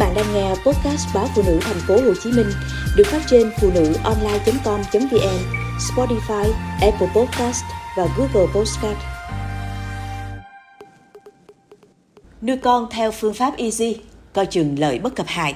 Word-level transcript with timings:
bạn 0.00 0.14
đang 0.14 0.34
nghe 0.34 0.48
podcast 0.48 1.14
báo 1.14 1.28
phụ 1.34 1.42
nữ 1.46 1.58
thành 1.60 1.80
phố 1.88 1.94
Hồ 1.94 2.14
Chí 2.22 2.32
Minh 2.32 2.46
được 2.96 3.06
phát 3.06 3.22
trên 3.30 3.50
phụ 3.60 3.70
nữ 3.74 3.94
online.com.vn, 4.04 5.38
Spotify, 5.78 6.52
Apple 6.80 7.08
Podcast 7.14 7.64
và 7.96 8.06
Google 8.16 8.52
Podcast. 8.54 8.98
Nuôi 12.42 12.56
con 12.56 12.86
theo 12.90 13.10
phương 13.10 13.34
pháp 13.34 13.56
Easy, 13.56 13.96
coi 14.32 14.46
chừng 14.46 14.78
lợi 14.78 14.98
bất 14.98 15.14
cập 15.14 15.26
hại. 15.26 15.54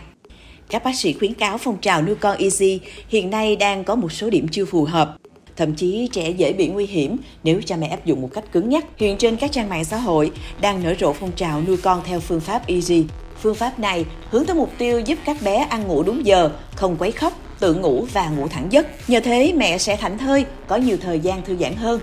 Các 0.70 0.84
bác 0.84 0.96
sĩ 0.96 1.12
khuyến 1.12 1.34
cáo 1.34 1.58
phong 1.58 1.80
trào 1.80 2.02
nuôi 2.02 2.14
con 2.14 2.38
Easy 2.38 2.80
hiện 3.08 3.30
nay 3.30 3.56
đang 3.56 3.84
có 3.84 3.94
một 3.94 4.12
số 4.12 4.30
điểm 4.30 4.48
chưa 4.48 4.64
phù 4.64 4.84
hợp. 4.84 5.16
Thậm 5.56 5.74
chí 5.74 6.08
trẻ 6.12 6.30
dễ 6.30 6.52
bị 6.52 6.68
nguy 6.68 6.86
hiểm 6.86 7.16
nếu 7.44 7.60
cha 7.62 7.76
mẹ 7.76 7.86
áp 7.86 8.04
dụng 8.04 8.22
một 8.22 8.30
cách 8.32 8.52
cứng 8.52 8.68
nhắc. 8.68 8.84
Hiện 8.96 9.18
trên 9.18 9.36
các 9.36 9.52
trang 9.52 9.68
mạng 9.68 9.84
xã 9.84 9.96
hội 9.96 10.30
đang 10.60 10.82
nở 10.82 10.94
rộ 11.00 11.12
phong 11.12 11.32
trào 11.32 11.62
nuôi 11.66 11.76
con 11.76 12.02
theo 12.04 12.20
phương 12.20 12.40
pháp 12.40 12.66
Easy. 12.66 13.04
Phương 13.40 13.54
pháp 13.54 13.78
này 13.78 14.04
hướng 14.30 14.46
tới 14.46 14.56
mục 14.56 14.70
tiêu 14.78 15.00
giúp 15.00 15.18
các 15.24 15.36
bé 15.42 15.56
ăn 15.56 15.86
ngủ 15.86 16.02
đúng 16.02 16.26
giờ, 16.26 16.50
không 16.74 16.96
quấy 16.98 17.12
khóc, 17.12 17.32
tự 17.60 17.74
ngủ 17.74 18.06
và 18.12 18.28
ngủ 18.28 18.48
thẳng 18.48 18.66
giấc. 18.70 18.86
Nhờ 19.08 19.20
thế 19.20 19.52
mẹ 19.56 19.78
sẽ 19.78 19.96
thảnh 19.96 20.18
thơi, 20.18 20.44
có 20.66 20.76
nhiều 20.76 20.96
thời 21.02 21.20
gian 21.20 21.42
thư 21.42 21.56
giãn 21.56 21.76
hơn. 21.76 22.00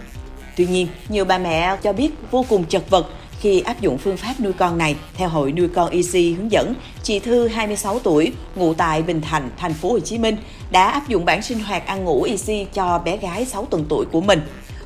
Tuy 0.57 0.65
nhiên, 0.65 0.87
nhiều 1.09 1.25
bà 1.25 1.37
mẹ 1.37 1.77
cho 1.83 1.93
biết 1.93 2.09
vô 2.31 2.45
cùng 2.49 2.63
chật 2.63 2.89
vật 2.89 3.07
khi 3.39 3.59
áp 3.59 3.81
dụng 3.81 3.97
phương 3.97 4.17
pháp 4.17 4.33
nuôi 4.39 4.53
con 4.53 4.77
này. 4.77 4.95
Theo 5.13 5.29
Hội 5.29 5.51
nuôi 5.51 5.67
con 5.67 5.89
EC 5.89 6.37
hướng 6.37 6.51
dẫn, 6.51 6.73
chị 7.03 7.19
Thư 7.19 7.47
26 7.47 7.99
tuổi, 7.99 8.31
ngụ 8.55 8.73
tại 8.73 9.01
Bình 9.01 9.21
Thạnh, 9.21 9.49
thành 9.57 9.73
phố 9.73 9.91
Hồ 9.91 9.99
Chí 9.99 10.17
Minh 10.17 10.37
đã 10.71 10.87
áp 10.87 11.07
dụng 11.07 11.25
bản 11.25 11.41
sinh 11.41 11.59
hoạt 11.59 11.87
ăn 11.87 12.03
ngủ 12.03 12.23
EC 12.23 12.73
cho 12.73 12.99
bé 13.05 13.17
gái 13.17 13.45
6 13.45 13.65
tuần 13.65 13.85
tuổi 13.89 14.05
của 14.11 14.21
mình. 14.21 14.41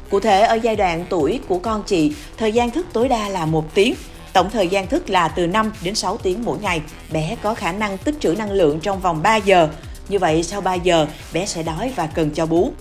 Cụ 0.10 0.20
thể 0.20 0.42
ở 0.42 0.56
giai 0.56 0.76
đoạn 0.76 1.06
tuổi 1.10 1.40
của 1.48 1.60
con 1.60 1.84
chị, 1.84 2.14
thời 2.38 2.52
gian 2.52 2.72
thức 2.72 2.86
tối 2.94 3.08
đa 3.08 3.30
là 3.30 3.46
một 3.46 3.74
tiếng, 3.74 3.96
Tổng 4.36 4.50
thời 4.50 4.68
gian 4.68 4.88
thức 4.88 5.10
là 5.10 5.28
từ 5.28 5.48
5 5.48 5.72
đến 5.84 5.96
6 5.96 6.18
tiếng 6.18 6.46
mỗi 6.46 6.58
ngày. 6.60 6.82
Bé 7.12 7.36
có 7.42 7.54
khả 7.54 7.72
năng 7.72 7.98
tích 7.98 8.16
trữ 8.20 8.36
năng 8.38 8.52
lượng 8.52 8.80
trong 8.80 9.00
vòng 9.00 9.22
3 9.24 9.36
giờ. 9.36 9.70
Như 10.10 10.20
vậy 10.20 10.44
sau 10.44 10.62
3 10.62 10.74
giờ, 10.74 11.08
bé 11.34 11.46
sẽ 11.46 11.64
đói 11.64 11.94
và 11.96 12.08
cần 12.08 12.30
cho 12.32 12.46
bú. 12.46 12.72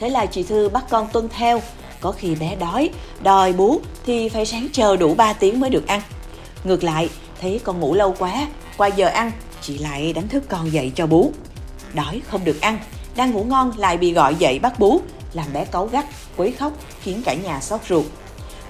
Thế 0.00 0.08
là 0.08 0.26
chị 0.26 0.42
Thư 0.42 0.68
bắt 0.68 0.84
con 0.90 1.08
tuân 1.12 1.28
theo. 1.28 1.62
Có 2.00 2.12
khi 2.12 2.34
bé 2.34 2.56
đói, 2.56 2.90
đòi 3.22 3.52
bú 3.52 3.80
thì 4.06 4.28
phải 4.28 4.46
sáng 4.46 4.68
chờ 4.72 4.96
đủ 4.96 5.14
3 5.14 5.32
tiếng 5.32 5.60
mới 5.60 5.70
được 5.70 5.86
ăn. 5.86 6.00
Ngược 6.64 6.84
lại, 6.84 7.08
thấy 7.40 7.60
con 7.64 7.80
ngủ 7.80 7.94
lâu 7.94 8.14
quá, 8.18 8.46
qua 8.76 8.86
giờ 8.86 9.06
ăn, 9.06 9.32
chị 9.62 9.78
lại 9.78 10.12
đánh 10.12 10.28
thức 10.28 10.44
con 10.48 10.72
dậy 10.72 10.92
cho 10.94 11.06
bú. 11.06 11.32
Đói 11.94 12.22
không 12.28 12.44
được 12.44 12.60
ăn, 12.60 12.78
đang 13.16 13.30
ngủ 13.30 13.44
ngon 13.44 13.72
lại 13.76 13.96
bị 13.96 14.12
gọi 14.12 14.34
dậy 14.34 14.58
bắt 14.58 14.78
bú, 14.78 15.00
làm 15.32 15.46
bé 15.52 15.64
cáu 15.64 15.86
gắt, 15.86 16.06
quấy 16.36 16.52
khóc, 16.52 16.72
khiến 17.02 17.22
cả 17.24 17.34
nhà 17.34 17.60
xót 17.60 17.80
ruột. 17.88 18.06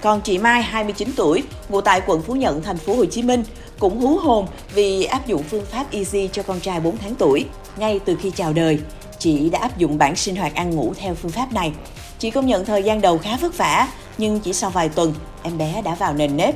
Còn 0.01 0.21
chị 0.21 0.37
Mai 0.37 0.61
29 0.61 1.09
tuổi, 1.15 1.43
ngụ 1.69 1.81
tại 1.81 2.01
quận 2.07 2.21
Phú 2.21 2.35
Nhuận, 2.35 2.61
thành 2.63 2.77
phố 2.77 2.95
Hồ 2.95 3.05
Chí 3.05 3.23
Minh, 3.23 3.43
cũng 3.79 3.99
hú 3.99 4.17
hồn 4.17 4.47
vì 4.73 5.03
áp 5.03 5.27
dụng 5.27 5.43
phương 5.43 5.65
pháp 5.65 5.91
Easy 5.91 6.29
cho 6.33 6.43
con 6.43 6.59
trai 6.59 6.79
4 6.79 6.97
tháng 6.97 7.15
tuổi. 7.15 7.45
Ngay 7.77 7.99
từ 8.05 8.15
khi 8.21 8.31
chào 8.35 8.53
đời, 8.53 8.79
chị 9.19 9.49
đã 9.49 9.59
áp 9.59 9.77
dụng 9.77 9.97
bản 9.97 10.15
sinh 10.15 10.35
hoạt 10.35 10.55
ăn 10.55 10.69
ngủ 10.69 10.93
theo 10.97 11.15
phương 11.15 11.31
pháp 11.31 11.53
này. 11.53 11.71
Chị 12.19 12.31
công 12.31 12.47
nhận 12.47 12.65
thời 12.65 12.83
gian 12.83 13.01
đầu 13.01 13.17
khá 13.17 13.37
vất 13.37 13.57
vả, 13.57 13.87
nhưng 14.17 14.39
chỉ 14.39 14.53
sau 14.53 14.69
vài 14.69 14.89
tuần, 14.89 15.13
em 15.43 15.57
bé 15.57 15.81
đã 15.81 15.95
vào 15.95 16.13
nền 16.13 16.37
nếp. 16.37 16.55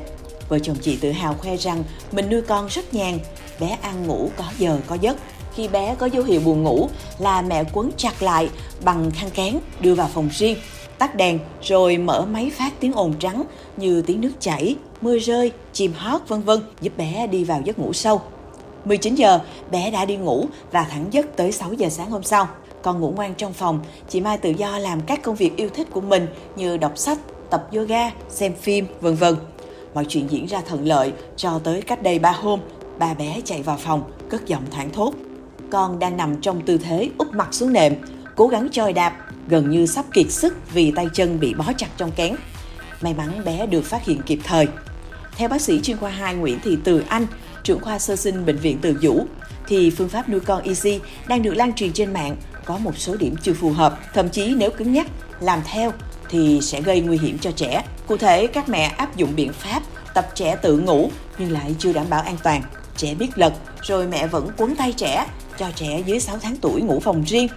Vợ 0.49 0.59
chồng 0.59 0.77
chị 0.81 0.97
tự 1.01 1.11
hào 1.11 1.33
khoe 1.33 1.57
rằng 1.57 1.83
mình 2.11 2.29
nuôi 2.29 2.41
con 2.41 2.67
rất 2.67 2.93
nhàn, 2.93 3.19
bé 3.59 3.77
ăn 3.81 4.07
ngủ 4.07 4.29
có 4.37 4.43
giờ 4.57 4.79
có 4.87 4.97
giấc. 5.01 5.17
Khi 5.55 5.67
bé 5.67 5.95
có 5.99 6.05
dấu 6.05 6.23
hiệu 6.23 6.41
buồn 6.45 6.63
ngủ 6.63 6.89
là 7.19 7.41
mẹ 7.41 7.63
quấn 7.73 7.91
chặt 7.97 8.23
lại 8.23 8.49
bằng 8.83 9.11
khăn 9.11 9.29
kén 9.29 9.59
đưa 9.79 9.95
vào 9.95 10.09
phòng 10.13 10.29
riêng 10.37 10.57
tắt 11.03 11.15
đèn 11.15 11.39
rồi 11.61 11.97
mở 11.97 12.25
máy 12.31 12.51
phát 12.57 12.73
tiếng 12.79 12.93
ồn 12.93 13.13
trắng 13.19 13.43
như 13.77 14.01
tiếng 14.01 14.21
nước 14.21 14.31
chảy, 14.39 14.75
mưa 15.01 15.17
rơi, 15.17 15.51
chim 15.73 15.93
hót 15.97 16.21
vân 16.27 16.41
vân 16.41 16.59
giúp 16.81 16.97
bé 16.97 17.27
đi 17.27 17.43
vào 17.43 17.61
giấc 17.65 17.79
ngủ 17.79 17.93
sâu. 17.93 18.21
19 18.85 19.15
giờ, 19.15 19.39
bé 19.71 19.91
đã 19.91 20.05
đi 20.05 20.17
ngủ 20.17 20.45
và 20.71 20.83
thẳng 20.83 21.05
giấc 21.11 21.35
tới 21.35 21.51
6 21.51 21.73
giờ 21.73 21.89
sáng 21.89 22.11
hôm 22.11 22.23
sau. 22.23 22.47
Còn 22.81 22.99
ngủ 22.99 23.13
ngoan 23.15 23.33
trong 23.35 23.53
phòng, 23.53 23.79
chị 24.09 24.21
Mai 24.21 24.37
tự 24.37 24.49
do 24.49 24.77
làm 24.77 25.01
các 25.01 25.23
công 25.23 25.35
việc 25.35 25.57
yêu 25.57 25.69
thích 25.69 25.87
của 25.91 26.01
mình 26.01 26.27
như 26.55 26.77
đọc 26.77 26.97
sách, 26.97 27.17
tập 27.49 27.67
yoga, 27.75 28.11
xem 28.29 28.53
phim, 28.61 28.85
vân 29.01 29.15
vân. 29.15 29.35
Mọi 29.93 30.05
chuyện 30.05 30.27
diễn 30.27 30.45
ra 30.45 30.61
thuận 30.67 30.87
lợi 30.87 31.13
cho 31.35 31.59
tới 31.63 31.81
cách 31.81 32.03
đây 32.03 32.19
3 32.19 32.31
hôm, 32.31 32.59
ba 32.99 33.13
bé 33.13 33.41
chạy 33.45 33.61
vào 33.61 33.77
phòng, 33.77 34.11
cất 34.29 34.45
giọng 34.45 34.63
thảng 34.71 34.89
thốt. 34.89 35.13
Con 35.71 35.99
đang 35.99 36.17
nằm 36.17 36.41
trong 36.41 36.61
tư 36.61 36.77
thế 36.77 37.09
úp 37.17 37.33
mặt 37.33 37.53
xuống 37.53 37.73
nệm, 37.73 37.93
cố 38.35 38.47
gắng 38.47 38.67
choi 38.71 38.93
đạp 38.93 39.17
gần 39.47 39.69
như 39.69 39.85
sắp 39.85 40.05
kiệt 40.13 40.31
sức 40.31 40.53
vì 40.73 40.91
tay 40.91 41.07
chân 41.13 41.39
bị 41.39 41.53
bó 41.53 41.65
chặt 41.77 41.87
trong 41.97 42.11
kén. 42.11 42.35
May 43.01 43.13
mắn 43.13 43.45
bé 43.45 43.65
được 43.65 43.85
phát 43.85 44.05
hiện 44.05 44.21
kịp 44.21 44.39
thời. 44.43 44.67
Theo 45.37 45.49
bác 45.49 45.61
sĩ 45.61 45.79
chuyên 45.81 45.97
khoa 45.97 46.09
2 46.09 46.35
Nguyễn 46.35 46.59
Thị 46.59 46.77
Từ 46.83 47.03
Anh, 47.07 47.27
trưởng 47.63 47.79
khoa 47.79 47.99
sơ 47.99 48.15
sinh 48.15 48.45
bệnh 48.45 48.57
viện 48.57 48.77
Từ 48.81 48.97
Dũ, 49.01 49.25
thì 49.67 49.89
phương 49.89 50.09
pháp 50.09 50.29
nuôi 50.29 50.39
con 50.39 50.63
Easy 50.63 50.99
đang 51.27 51.41
được 51.41 51.53
lan 51.53 51.73
truyền 51.73 51.93
trên 51.93 52.13
mạng 52.13 52.35
có 52.65 52.77
một 52.77 52.97
số 52.97 53.15
điểm 53.15 53.35
chưa 53.41 53.53
phù 53.53 53.69
hợp, 53.69 53.99
thậm 54.13 54.29
chí 54.29 54.55
nếu 54.55 54.71
cứng 54.71 54.93
nhắc 54.93 55.07
làm 55.39 55.61
theo 55.65 55.91
thì 56.29 56.59
sẽ 56.61 56.81
gây 56.81 57.01
nguy 57.01 57.17
hiểm 57.17 57.37
cho 57.39 57.51
trẻ. 57.51 57.83
Cụ 58.07 58.17
thể, 58.17 58.47
các 58.47 58.69
mẹ 58.69 58.83
áp 58.83 59.15
dụng 59.15 59.35
biện 59.35 59.53
pháp 59.53 59.83
tập 60.13 60.27
trẻ 60.35 60.55
tự 60.55 60.77
ngủ 60.77 61.09
nhưng 61.37 61.51
lại 61.51 61.75
chưa 61.79 61.93
đảm 61.93 62.05
bảo 62.09 62.21
an 62.21 62.37
toàn. 62.43 62.63
Trẻ 62.97 63.15
biết 63.15 63.29
lật, 63.35 63.53
rồi 63.81 64.07
mẹ 64.07 64.27
vẫn 64.27 64.49
quấn 64.57 64.75
tay 64.75 64.93
trẻ, 64.93 65.25
cho 65.57 65.71
trẻ 65.75 66.01
dưới 66.05 66.19
6 66.19 66.37
tháng 66.39 66.57
tuổi 66.57 66.81
ngủ 66.81 66.99
phòng 66.99 67.23
riêng 67.23 67.47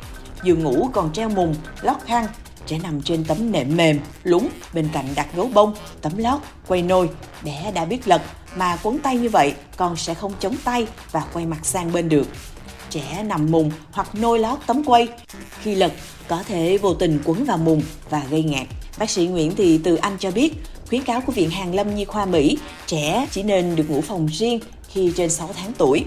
giường 0.43 0.63
ngủ 0.63 0.89
còn 0.93 1.13
treo 1.13 1.29
mùng, 1.29 1.55
lót 1.83 1.97
khăn. 2.05 2.27
Trẻ 2.67 2.79
nằm 2.83 3.03
trên 3.03 3.25
tấm 3.25 3.53
nệm 3.53 3.77
mềm, 3.77 4.01
lúng, 4.23 4.49
bên 4.73 4.89
cạnh 4.93 5.07
đặt 5.15 5.27
gấu 5.37 5.51
bông, 5.55 5.75
tấm 6.01 6.17
lót, 6.17 6.41
quay 6.69 6.83
nôi. 6.83 7.09
Bé 7.45 7.73
đã 7.75 7.85
biết 7.85 8.09
lật, 8.09 8.23
mà 8.57 8.79
quấn 8.83 8.99
tay 8.99 9.17
như 9.17 9.29
vậy 9.29 9.55
con 9.77 9.97
sẽ 9.97 10.15
không 10.15 10.33
chống 10.41 10.57
tay 10.65 10.87
và 11.13 11.25
quay 11.33 11.47
mặt 11.47 11.67
sang 11.67 11.93
bên 11.93 12.09
được. 12.09 12.29
Trẻ 12.91 13.23
nằm 13.23 13.51
mùng 13.51 13.71
hoặc 13.93 14.15
nôi 14.15 14.39
lót 14.39 14.59
tấm 14.67 14.85
quay. 14.85 15.09
Khi 15.63 15.75
lật, 15.75 15.93
có 16.29 16.43
thể 16.43 16.79
vô 16.79 16.95
tình 16.95 17.21
quấn 17.25 17.45
vào 17.45 17.59
mùng 17.59 17.83
và 18.11 18.23
gây 18.31 18.43
ngạt. 18.43 18.67
Bác 18.99 19.11
sĩ 19.11 19.27
Nguyễn 19.27 19.57
Thị 19.57 19.81
Từ 19.85 19.97
Anh 19.97 20.17
cho 20.19 20.31
biết, 20.31 20.55
khuyến 20.89 21.03
cáo 21.03 21.21
của 21.21 21.33
Viện 21.33 21.51
Hàn 21.51 21.73
Lâm 21.73 21.95
Nhi 21.95 22.05
khoa 22.05 22.27
Mỹ, 22.27 22.59
trẻ 22.87 23.27
chỉ 23.31 23.43
nên 23.43 23.77
được 23.77 23.91
ngủ 23.91 24.01
phòng 24.01 24.27
riêng 24.27 24.61
khi 24.89 25.13
trên 25.17 25.31
6 25.31 25.51
tháng 25.53 25.73
tuổi. 25.79 26.05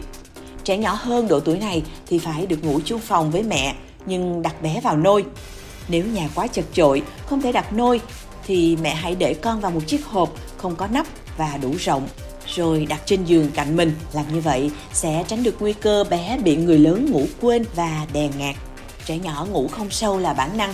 Trẻ 0.63 0.77
nhỏ 0.77 0.93
hơn 0.93 1.27
độ 1.27 1.39
tuổi 1.39 1.59
này 1.59 1.83
thì 2.07 2.19
phải 2.19 2.45
được 2.45 2.63
ngủ 2.63 2.79
chung 2.85 2.99
phòng 2.99 3.31
với 3.31 3.43
mẹ 3.43 3.75
nhưng 4.05 4.41
đặt 4.41 4.61
bé 4.61 4.79
vào 4.83 4.97
nôi. 4.97 5.25
Nếu 5.87 6.05
nhà 6.05 6.29
quá 6.35 6.47
chật 6.47 6.65
chội, 6.73 7.01
không 7.25 7.41
thể 7.41 7.51
đặt 7.51 7.73
nôi, 7.73 8.01
thì 8.47 8.77
mẹ 8.81 8.95
hãy 8.95 9.15
để 9.15 9.33
con 9.33 9.61
vào 9.61 9.71
một 9.71 9.81
chiếc 9.87 10.05
hộp 10.05 10.33
không 10.57 10.75
có 10.75 10.87
nắp 10.87 11.07
và 11.37 11.57
đủ 11.61 11.71
rộng, 11.79 12.07
rồi 12.55 12.85
đặt 12.85 13.01
trên 13.05 13.23
giường 13.23 13.51
cạnh 13.53 13.77
mình. 13.77 13.93
Làm 14.13 14.25
như 14.33 14.41
vậy 14.41 14.71
sẽ 14.93 15.23
tránh 15.27 15.43
được 15.43 15.55
nguy 15.59 15.73
cơ 15.73 16.03
bé 16.09 16.37
bị 16.43 16.55
người 16.55 16.79
lớn 16.79 17.11
ngủ 17.11 17.25
quên 17.41 17.65
và 17.75 18.05
đè 18.13 18.29
ngạt. 18.37 18.55
Trẻ 19.05 19.17
nhỏ 19.17 19.47
ngủ 19.51 19.67
không 19.71 19.91
sâu 19.91 20.17
là 20.17 20.33
bản 20.33 20.57
năng. 20.57 20.73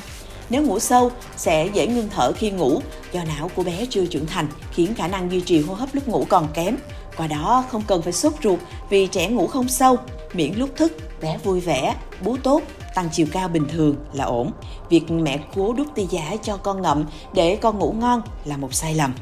Nếu 0.50 0.64
ngủ 0.64 0.80
sâu 0.80 1.12
sẽ 1.38 1.70
dễ 1.74 1.88
ngưng 1.88 2.10
thở 2.10 2.32
khi 2.32 2.52
ngủ 2.52 2.82
do 3.12 3.24
não 3.24 3.50
của 3.56 3.64
bé 3.64 3.86
chưa 3.90 4.06
trưởng 4.06 4.26
thành 4.26 4.48
khiến 4.72 4.94
khả 4.96 5.08
năng 5.08 5.32
duy 5.32 5.42
trì 5.42 5.62
hô 5.62 5.74
hấp 5.74 5.96
lúc 5.96 6.08
ngủ 6.08 6.26
còn 6.30 6.48
kém. 6.54 6.78
Qua 7.18 7.28
đó 7.28 7.64
không 7.72 7.84
cần 7.88 8.02
phải 8.02 8.14
sốt 8.14 8.34
ruột 8.44 8.60
vì 8.90 9.08
trẻ 9.08 9.28
ngủ 9.28 9.48
không 9.48 9.68
sâu, 9.68 9.98
miễn 10.34 10.54
lúc 10.54 10.70
thức 10.76 10.94
bé 11.22 11.38
vui 11.44 11.60
vẻ, 11.60 11.96
bú 12.24 12.38
tốt 12.44 12.62
tăng 12.96 13.10
chiều 13.12 13.28
cao 13.32 13.48
bình 13.48 13.68
thường 13.72 13.96
là 14.14 14.26
ổn. 14.26 14.52
Việc 14.90 15.12
mẹ 15.12 15.40
cố 15.56 15.74
đút 15.74 15.88
ti 15.96 16.08
giả 16.10 16.36
cho 16.44 16.58
con 16.58 16.82
ngậm 16.82 17.06
để 17.34 17.56
con 17.56 17.80
ngủ 17.80 17.96
ngon 18.00 18.22
là 18.46 18.58
một 18.58 18.74
sai 18.74 18.96
lầm. 18.96 19.14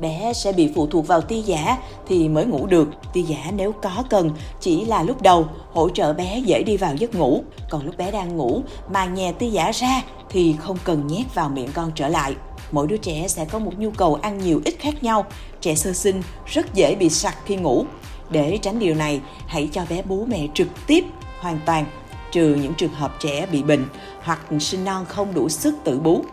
Bé 0.00 0.32
sẽ 0.32 0.52
bị 0.52 0.72
phụ 0.74 0.86
thuộc 0.86 1.06
vào 1.06 1.20
ti 1.20 1.40
giả 1.40 1.78
thì 2.06 2.28
mới 2.28 2.44
ngủ 2.44 2.66
được. 2.66 2.88
Ti 3.12 3.22
giả 3.22 3.50
nếu 3.56 3.72
có 3.72 4.04
cần 4.10 4.30
chỉ 4.60 4.84
là 4.84 5.02
lúc 5.02 5.22
đầu 5.22 5.46
hỗ 5.72 5.88
trợ 5.88 6.12
bé 6.12 6.38
dễ 6.38 6.62
đi 6.62 6.76
vào 6.76 6.94
giấc 6.94 7.14
ngủ. 7.14 7.42
Còn 7.70 7.86
lúc 7.86 7.96
bé 7.96 8.10
đang 8.10 8.36
ngủ 8.36 8.62
mà 8.92 9.04
nhè 9.04 9.32
ti 9.32 9.50
giả 9.50 9.70
ra 9.72 10.02
thì 10.30 10.54
không 10.58 10.78
cần 10.84 11.06
nhét 11.06 11.34
vào 11.34 11.48
miệng 11.48 11.72
con 11.74 11.92
trở 11.94 12.08
lại. 12.08 12.34
Mỗi 12.70 12.86
đứa 12.86 12.96
trẻ 12.96 13.28
sẽ 13.28 13.44
có 13.44 13.58
một 13.58 13.72
nhu 13.78 13.90
cầu 13.90 14.14
ăn 14.14 14.38
nhiều 14.38 14.60
ít 14.64 14.74
khác 14.78 15.02
nhau. 15.02 15.24
Trẻ 15.60 15.74
sơ 15.74 15.92
sinh 15.92 16.22
rất 16.46 16.74
dễ 16.74 16.94
bị 16.94 17.08
sặc 17.10 17.36
khi 17.44 17.56
ngủ. 17.56 17.84
Để 18.30 18.58
tránh 18.62 18.78
điều 18.78 18.94
này, 18.94 19.20
hãy 19.46 19.68
cho 19.72 19.84
bé 19.90 20.02
bú 20.02 20.24
mẹ 20.28 20.46
trực 20.54 20.68
tiếp 20.86 21.04
hoàn 21.40 21.58
toàn 21.66 21.84
trừ 22.32 22.54
những 22.62 22.74
trường 22.74 22.92
hợp 22.92 23.16
trẻ 23.20 23.46
bị 23.52 23.62
bệnh 23.62 23.84
hoặc 24.22 24.40
sinh 24.60 24.84
non 24.84 25.04
không 25.08 25.34
đủ 25.34 25.48
sức 25.48 25.74
tự 25.84 25.98
bú. 25.98 26.24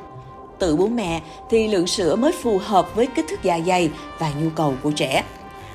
Tự 0.60 0.76
bú 0.76 0.88
mẹ 0.88 1.22
thì 1.50 1.68
lượng 1.68 1.88
sữa 1.88 2.16
mới 2.16 2.32
phù 2.32 2.58
hợp 2.58 2.96
với 2.96 3.08
kích 3.16 3.26
thước 3.30 3.44
dạ 3.44 3.60
dày 3.68 3.90
và 4.20 4.32
nhu 4.42 4.50
cầu 4.50 4.74
của 4.84 4.92
trẻ. 4.92 5.24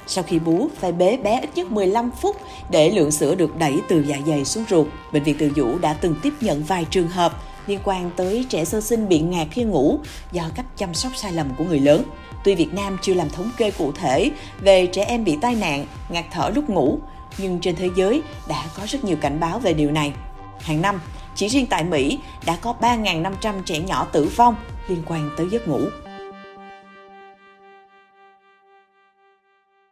Sau 0.06 0.24
khi 0.24 0.38
bú, 0.38 0.68
phải 0.80 0.92
bế 0.92 1.16
bé 1.16 1.40
ít 1.40 1.50
nhất 1.54 1.70
15 1.70 2.10
phút 2.10 2.36
để 2.70 2.90
lượng 2.90 3.10
sữa 3.10 3.34
được 3.34 3.56
đẩy 3.58 3.80
từ 3.88 4.04
dạ 4.06 4.16
dày 4.26 4.44
xuống 4.44 4.64
ruột. 4.70 4.86
Bệnh 5.12 5.22
viện 5.22 5.36
Từ 5.38 5.50
Dũ 5.56 5.78
đã 5.78 5.92
từng 5.92 6.14
tiếp 6.22 6.32
nhận 6.40 6.62
vài 6.62 6.86
trường 6.90 7.08
hợp 7.08 7.42
liên 7.66 7.80
quan 7.84 8.10
tới 8.16 8.46
trẻ 8.48 8.64
sơ 8.64 8.80
sinh 8.80 9.08
bị 9.08 9.20
ngạt 9.20 9.46
khi 9.50 9.62
ngủ 9.62 9.98
do 10.32 10.42
cách 10.54 10.66
chăm 10.76 10.94
sóc 10.94 11.12
sai 11.16 11.32
lầm 11.32 11.48
của 11.58 11.64
người 11.64 11.80
lớn. 11.80 12.02
Tuy 12.44 12.54
Việt 12.54 12.74
Nam 12.74 12.98
chưa 13.02 13.14
làm 13.14 13.30
thống 13.30 13.50
kê 13.56 13.70
cụ 13.70 13.92
thể 13.92 14.30
về 14.60 14.86
trẻ 14.86 15.04
em 15.04 15.24
bị 15.24 15.38
tai 15.40 15.54
nạn, 15.54 15.86
ngạt 16.08 16.24
thở 16.30 16.50
lúc 16.54 16.70
ngủ, 16.70 16.98
nhưng 17.38 17.60
trên 17.60 17.76
thế 17.76 17.90
giới 17.96 18.22
đã 18.48 18.64
có 18.76 18.82
rất 18.86 19.04
nhiều 19.04 19.16
cảnh 19.20 19.40
báo 19.40 19.58
về 19.58 19.72
điều 19.72 19.90
này. 19.90 20.12
Hàng 20.60 20.82
năm, 20.82 21.00
chỉ 21.34 21.48
riêng 21.48 21.66
tại 21.66 21.84
Mỹ 21.84 22.18
đã 22.46 22.56
có 22.60 22.74
3.500 22.80 23.62
trẻ 23.64 23.78
nhỏ 23.78 24.06
tử 24.12 24.30
vong 24.36 24.54
liên 24.88 25.02
quan 25.06 25.30
tới 25.36 25.46
giấc 25.50 25.68
ngủ. 25.68 25.80